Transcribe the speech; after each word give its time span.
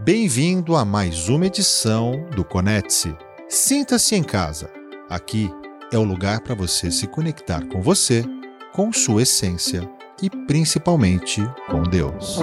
Bem-vindo 0.00 0.74
a 0.74 0.84
mais 0.84 1.28
uma 1.28 1.46
edição 1.46 2.26
do 2.34 2.44
Conecte-se. 2.44 3.16
Sinta-se 3.48 4.16
em 4.16 4.24
casa. 4.24 4.68
Aqui 5.08 5.48
é 5.92 5.96
o 5.96 6.02
lugar 6.02 6.40
para 6.40 6.52
você 6.52 6.90
se 6.90 7.06
conectar 7.06 7.64
com 7.68 7.80
você, 7.80 8.24
com 8.72 8.92
sua 8.92 9.22
essência 9.22 9.88
e 10.20 10.28
principalmente 10.28 11.40
com 11.70 11.84
Deus. 11.84 12.40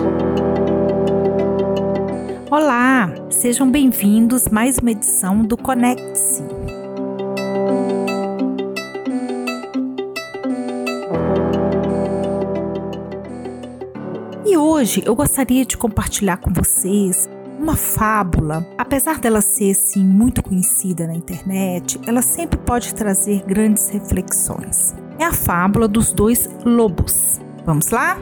Olá, 2.49 3.13
sejam 3.29 3.69
bem-vindos 3.69 4.47
mais 4.47 4.77
uma 4.77 4.91
edição 4.91 5.43
do 5.43 5.57
Conecte-se. 5.57 6.43
E 14.45 14.55
hoje 14.55 15.03
eu 15.05 15.13
gostaria 15.13 15.65
de 15.65 15.75
compartilhar 15.75 16.37
com 16.37 16.51
vocês 16.53 17.29
uma 17.61 17.75
fábula, 17.75 18.67
apesar 18.75 19.19
dela 19.19 19.39
ser 19.39 19.71
assim 19.71 20.03
muito 20.03 20.41
conhecida 20.41 21.05
na 21.05 21.13
internet, 21.13 22.01
ela 22.07 22.23
sempre 22.23 22.57
pode 22.57 22.93
trazer 22.95 23.43
grandes 23.45 23.87
reflexões. 23.89 24.95
É 25.19 25.25
a 25.25 25.31
fábula 25.31 25.87
dos 25.87 26.11
dois 26.11 26.49
lobos. 26.65 27.39
Vamos 27.63 27.91
lá? 27.91 28.17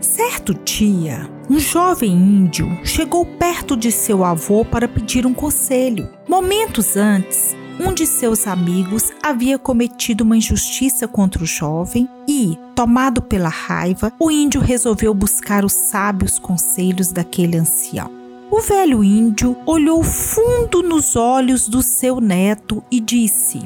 Certo 0.00 0.54
dia, 0.54 1.30
um 1.48 1.60
jovem 1.60 2.10
índio 2.10 2.68
chegou 2.84 3.24
perto 3.24 3.76
de 3.76 3.92
seu 3.92 4.24
avô 4.24 4.64
para 4.64 4.88
pedir 4.88 5.24
um 5.24 5.32
conselho. 5.32 6.08
Momentos 6.28 6.96
antes, 6.96 7.56
um 7.80 7.92
de 7.92 8.06
seus 8.06 8.46
amigos 8.46 9.10
havia 9.22 9.58
cometido 9.58 10.24
uma 10.24 10.36
injustiça 10.36 11.08
contra 11.08 11.42
o 11.42 11.46
jovem 11.46 12.08
e, 12.28 12.58
tomado 12.74 13.22
pela 13.22 13.48
raiva, 13.48 14.12
o 14.18 14.30
índio 14.30 14.60
resolveu 14.60 15.14
buscar 15.14 15.64
os 15.64 15.72
sábios 15.72 16.38
conselhos 16.38 17.12
daquele 17.12 17.56
ancião. 17.56 18.10
O 18.50 18.60
velho 18.60 19.02
índio 19.02 19.56
olhou 19.64 20.02
fundo 20.02 20.82
nos 20.82 21.16
olhos 21.16 21.68
do 21.68 21.82
seu 21.82 22.20
neto 22.20 22.84
e 22.90 23.00
disse: 23.00 23.60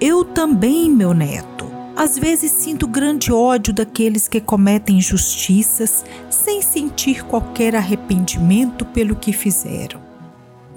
Eu 0.00 0.24
também, 0.24 0.90
meu 0.90 1.12
neto. 1.12 1.70
Às 1.94 2.18
vezes 2.18 2.50
sinto 2.52 2.86
grande 2.88 3.30
ódio 3.30 3.74
daqueles 3.74 4.26
que 4.26 4.40
cometem 4.40 4.96
injustiças 4.96 6.02
sem 6.30 6.62
sentir 6.62 7.24
qualquer 7.24 7.76
arrependimento 7.76 8.86
pelo 8.86 9.14
que 9.14 9.34
fizeram. 9.34 10.00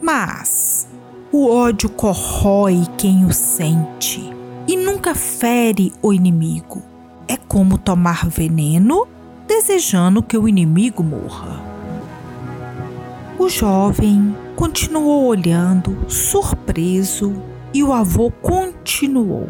Mas 0.01 0.87
o 1.33 1.49
ódio 1.49 1.89
corrói 1.89 2.83
quem 2.95 3.25
o 3.25 3.33
sente 3.33 4.21
e 4.67 4.77
nunca 4.77 5.15
fere 5.15 5.91
o 5.99 6.13
inimigo. 6.13 6.83
É 7.27 7.35
como 7.35 7.79
tomar 7.79 8.29
veneno 8.29 9.07
desejando 9.47 10.21
que 10.21 10.37
o 10.37 10.47
inimigo 10.47 11.03
morra. 11.03 11.59
O 13.39 13.49
jovem 13.49 14.37
continuou 14.55 15.25
olhando, 15.25 16.05
surpreso, 16.07 17.33
e 17.73 17.83
o 17.83 17.91
avô 17.91 18.29
continuou. 18.29 19.49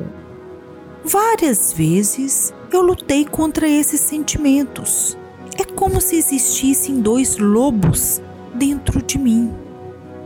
Várias 1.03 1.73
vezes 1.73 2.53
eu 2.71 2.81
lutei 2.81 3.25
contra 3.25 3.67
esses 3.67 3.99
sentimentos. 3.99 5.17
É 5.59 5.65
como 5.65 5.99
se 5.99 6.15
existissem 6.15 7.01
dois 7.01 7.37
lobos 7.37 8.21
dentro 8.55 9.01
de 9.01 9.19
mim. 9.19 9.51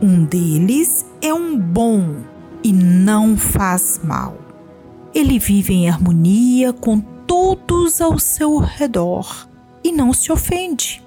Um 0.00 0.24
deles 0.24 1.07
é 1.20 1.32
um 1.32 1.58
bom 1.58 2.16
e 2.62 2.72
não 2.72 3.36
faz 3.36 4.00
mal. 4.02 4.36
Ele 5.14 5.38
vive 5.38 5.74
em 5.74 5.88
harmonia 5.88 6.72
com 6.72 7.00
todos 7.00 8.00
ao 8.00 8.18
seu 8.18 8.58
redor 8.58 9.48
e 9.82 9.92
não 9.92 10.12
se 10.12 10.30
ofende. 10.30 11.02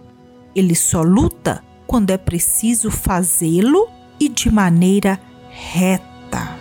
Ele 0.55 0.75
só 0.75 1.01
luta 1.01 1.63
quando 1.87 2.09
é 2.11 2.17
preciso 2.17 2.91
fazê-lo 2.91 3.87
e 4.19 4.27
de 4.27 4.51
maneira 4.51 5.19
reta. 5.49 6.57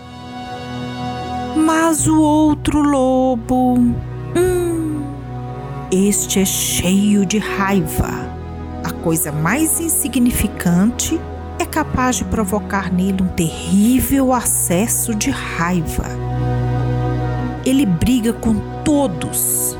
Mas 1.55 2.07
o 2.07 2.19
outro 2.19 2.81
lobo, 2.81 3.75
hum, 3.75 5.03
este 5.91 6.39
é 6.39 6.45
cheio 6.45 7.25
de 7.25 7.37
raiva. 7.37 8.31
A 8.83 8.91
coisa 8.91 9.31
mais 9.31 9.79
insignificante 9.79 11.19
é 11.61 11.65
capaz 11.65 12.15
de 12.15 12.25
provocar 12.25 12.91
nele 12.91 13.21
um 13.21 13.27
terrível 13.27 14.33
acesso 14.33 15.13
de 15.13 15.29
raiva. 15.29 16.05
Ele 17.63 17.85
briga 17.85 18.33
com 18.33 18.55
todos, 18.83 19.77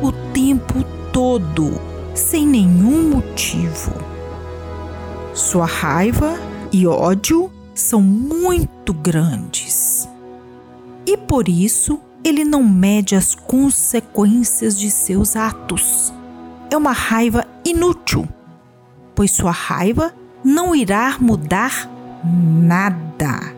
o 0.00 0.12
tempo 0.32 0.84
todo, 1.12 1.72
sem 2.14 2.46
nenhum 2.46 3.10
motivo. 3.10 3.92
Sua 5.34 5.66
raiva 5.66 6.38
e 6.72 6.86
ódio 6.86 7.50
são 7.74 8.00
muito 8.00 8.94
grandes. 8.94 10.08
E 11.04 11.16
por 11.16 11.48
isso 11.48 12.00
ele 12.22 12.44
não 12.44 12.62
mede 12.62 13.16
as 13.16 13.34
consequências 13.34 14.78
de 14.78 14.88
seus 14.88 15.34
atos. 15.34 16.14
É 16.70 16.76
uma 16.76 16.92
raiva 16.92 17.44
inútil, 17.64 18.28
pois 19.16 19.32
sua 19.32 19.50
raiva 19.50 20.14
não 20.44 20.74
irá 20.74 21.16
mudar 21.18 21.90
nada. 22.22 23.54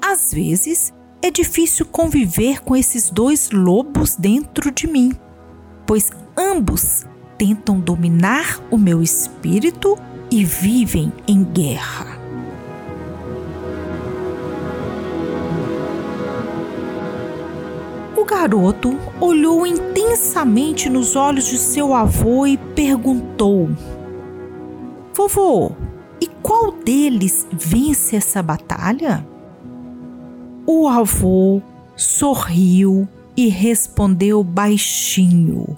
Às 0.00 0.32
vezes 0.32 0.94
é 1.20 1.30
difícil 1.30 1.84
conviver 1.86 2.62
com 2.62 2.76
esses 2.76 3.10
dois 3.10 3.50
lobos 3.50 4.14
dentro 4.14 4.70
de 4.70 4.86
mim, 4.86 5.12
pois 5.84 6.12
ambos 6.36 7.04
tentam 7.36 7.80
dominar 7.80 8.60
o 8.70 8.78
meu 8.78 9.02
espírito 9.02 9.98
e 10.30 10.44
vivem 10.44 11.12
em 11.26 11.42
guerra. 11.42 12.16
O 18.16 18.24
garoto 18.24 18.96
olhou 19.20 19.66
intensamente 19.66 20.88
nos 20.88 21.16
olhos 21.16 21.46
de 21.46 21.58
seu 21.58 21.92
avô 21.92 22.46
e 22.46 22.56
perguntou: 22.56 23.70
Vovô, 25.16 25.72
e 26.20 26.26
qual 26.42 26.70
deles 26.70 27.48
vence 27.50 28.14
essa 28.16 28.42
batalha? 28.42 29.26
O 30.66 30.86
avô 30.86 31.62
sorriu 31.96 33.08
e 33.34 33.48
respondeu 33.48 34.44
baixinho: 34.44 35.74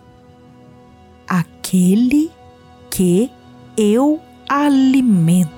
Aquele 1.29 2.33
que 2.91 3.31
eu 3.77 4.21
alimento. 4.49 5.58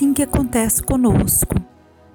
Assim 0.00 0.14
que 0.14 0.22
acontece 0.22 0.82
conosco. 0.82 1.54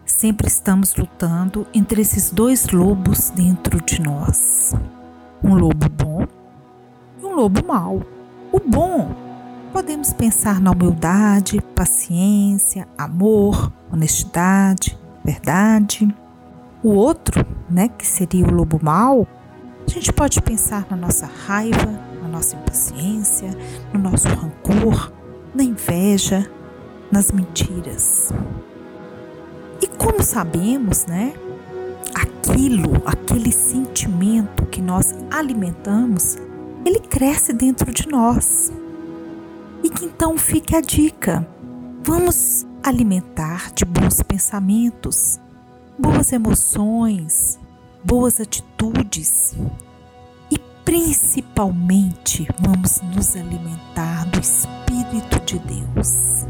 Sempre 0.04 0.48
estamos 0.48 0.96
lutando 0.96 1.68
entre 1.72 2.02
esses 2.02 2.32
dois 2.32 2.70
lobos 2.70 3.30
dentro 3.30 3.80
de 3.80 4.02
nós: 4.02 4.74
um 5.44 5.54
lobo 5.54 5.88
bom 5.88 6.26
e 7.22 7.26
um 7.26 7.36
lobo 7.36 7.64
mau. 7.64 8.02
O 8.52 8.60
bom, 8.60 9.14
podemos 9.72 10.14
pensar 10.14 10.60
na 10.60 10.72
humildade, 10.72 11.62
paciência, 11.76 12.88
amor, 12.98 13.72
honestidade, 13.94 14.98
verdade. 15.24 16.08
O 16.82 16.90
outro, 16.90 17.46
né, 17.70 17.90
que 17.90 18.06
seria 18.06 18.48
o 18.48 18.52
lobo 18.52 18.80
mau, 18.82 19.28
a 19.86 19.92
gente 19.92 20.12
pode 20.12 20.42
pensar 20.42 20.88
na 20.90 20.98
nossa 20.98 21.30
raiva, 21.46 21.94
na 22.20 22.28
nossa 22.28 22.56
impaciência, 22.56 23.56
no 23.94 24.00
nosso 24.00 24.28
rancor, 24.28 25.12
na 25.54 25.64
inveja, 25.64 26.50
nas 27.12 27.32
mentiras. 27.32 28.32
E 29.82 29.88
como 29.88 30.24
sabemos, 30.24 31.06
né? 31.06 31.34
Aquilo, 32.14 33.02
aquele 33.06 33.52
sentimento 33.52 34.66
que 34.68 34.82
nós 34.82 35.14
alimentamos, 35.30 36.38
ele 36.86 37.00
cresce 37.00 37.52
dentro 37.52 37.92
de 37.92 38.08
nós. 38.08 38.72
E 39.84 39.90
que 39.90 40.06
então 40.06 40.38
fique 40.38 40.76
a 40.76 40.82
dica: 40.82 41.48
vamos 42.04 42.66
alimentar 42.84 43.72
de 43.74 43.84
bons 43.84 44.22
pensamentos, 44.22 45.40
boas 45.98 46.32
emoções, 46.32 47.60
boas 48.04 48.40
atitudes. 48.40 49.56
principalmente 50.86 52.48
vamos 52.60 53.02
nos 53.02 53.36
alimentar 53.36 54.26
do 54.28 54.40
Espírito 54.40 55.40
de 55.44 55.60
Deus. 55.60 56.46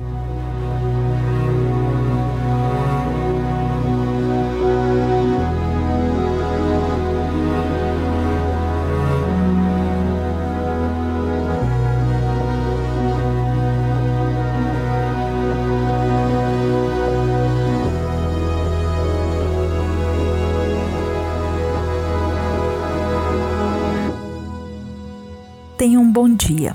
Tenha 25.78 26.00
um 26.00 26.10
bom 26.10 26.30
dia 26.30 26.74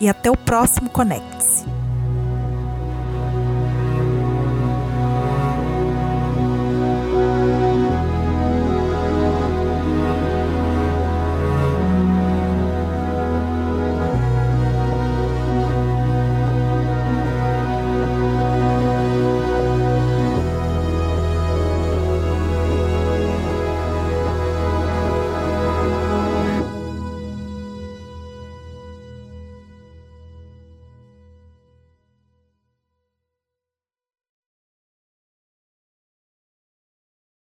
e 0.00 0.08
até 0.08 0.30
o 0.30 0.36
próximo 0.36 0.88
Conecte. 0.88 1.41